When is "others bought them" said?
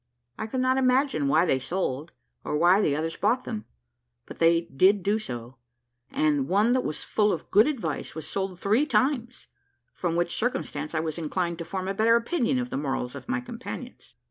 2.95-3.65